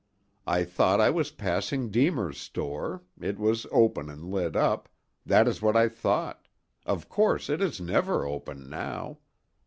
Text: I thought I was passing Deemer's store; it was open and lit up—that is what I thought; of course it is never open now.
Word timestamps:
I 0.47 0.63
thought 0.63 0.99
I 0.99 1.11
was 1.11 1.29
passing 1.29 1.91
Deemer's 1.91 2.39
store; 2.39 3.03
it 3.19 3.37
was 3.37 3.67
open 3.71 4.09
and 4.09 4.31
lit 4.31 4.55
up—that 4.55 5.47
is 5.47 5.61
what 5.61 5.75
I 5.77 5.89
thought; 5.89 6.47
of 6.87 7.07
course 7.07 7.51
it 7.51 7.61
is 7.61 7.79
never 7.79 8.25
open 8.25 8.67
now. 8.67 9.19